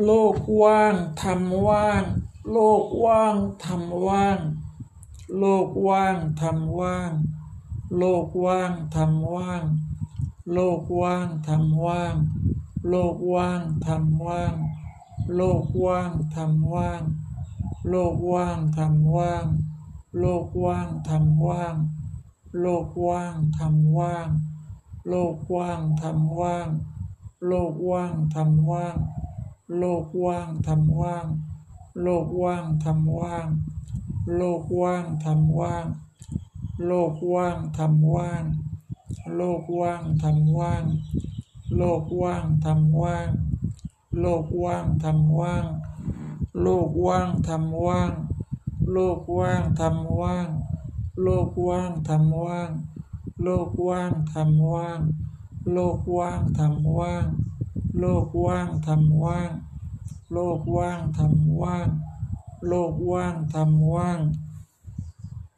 [0.00, 2.04] โลกว่างทำว่าง
[2.50, 4.38] โลกว่างทำว่าง
[5.38, 7.12] โลกว่างทำว่าง
[7.98, 9.64] โลกว่างทำว่าง
[10.52, 12.14] โลกว่างทำว่าง
[12.88, 14.54] โลกว่างทำว่าง
[15.36, 17.04] โลกว่างทำว่าง
[17.88, 19.46] โลกว่างทำว่าง
[20.18, 21.76] โลกว่างทำว่าง
[22.60, 24.28] โลกว่างทำว่าง
[25.08, 26.68] โลกว่างทำว่าง
[27.46, 28.96] โลกว่างทำว่าง
[29.78, 31.26] โลกว่างทำว่าง
[32.02, 33.46] โลกว่างทำว่าง
[34.36, 35.86] โลกว่างทำว่าง
[36.86, 38.44] โลกว่างทำว่าง
[39.36, 40.84] โลกว่างทำว่าง
[41.76, 43.28] โลกว่างทำว่าง
[44.20, 45.64] โลกว่างทำว่าง
[46.60, 48.12] โลกว่างทำว่าง
[48.92, 50.48] โลกว่างทำว่าง
[51.22, 52.70] โลกว่างทำว่าง
[53.42, 55.00] โลกว่างทำว่าง
[55.72, 57.26] โลกว่างทำว่าง
[57.98, 59.52] โลกว่างทำว่าง
[60.32, 61.88] โลกว่างทำว่าง
[62.66, 64.20] โลกว่างทำว่าง